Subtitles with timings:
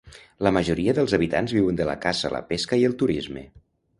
[0.45, 3.45] La majoria dels habitants viuen de la caça, la pesca i el turisme.